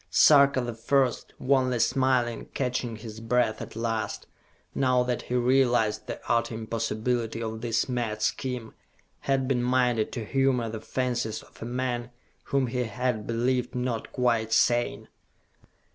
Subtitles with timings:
[0.09, 4.25] Sarka the First, wanly smiling, catching his breath at last,
[4.73, 8.73] now that he realized the utter impossibility of this mad scheme,
[9.19, 12.09] had been minded to humor the fancies of a man
[12.45, 15.07] whom he had believed not quite sane.